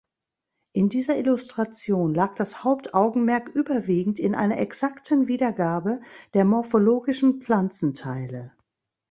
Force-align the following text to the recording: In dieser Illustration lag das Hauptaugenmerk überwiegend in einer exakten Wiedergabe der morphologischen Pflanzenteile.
In 0.73 0.89
dieser 0.89 1.15
Illustration 1.15 2.15
lag 2.15 2.33
das 2.33 2.63
Hauptaugenmerk 2.63 3.49
überwiegend 3.49 4.19
in 4.19 4.33
einer 4.33 4.57
exakten 4.57 5.27
Wiedergabe 5.27 6.01
der 6.33 6.43
morphologischen 6.43 7.39
Pflanzenteile. 7.39 8.51